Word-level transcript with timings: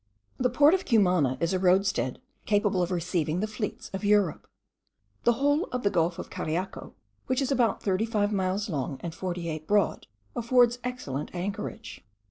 The 0.39 0.49
port 0.49 0.73
of 0.73 0.83
Cumana 0.83 1.37
is 1.39 1.53
a 1.53 1.59
roadstead 1.59 2.19
capable 2.47 2.81
of 2.81 2.89
receiving 2.89 3.39
the 3.39 3.45
fleets 3.45 3.91
of 3.93 4.03
Europe. 4.03 4.47
The 5.25 5.33
whole 5.33 5.65
of 5.65 5.83
the 5.83 5.91
Gulf 5.91 6.17
of 6.17 6.31
Cariaco, 6.31 6.95
which 7.27 7.39
is 7.39 7.51
about 7.51 7.83
35 7.83 8.33
miles 8.33 8.67
long 8.67 8.97
and 9.01 9.13
48 9.13 9.67
broad, 9.67 10.07
affords 10.35 10.79
excellent 10.83 11.29
anchorage. 11.35 12.03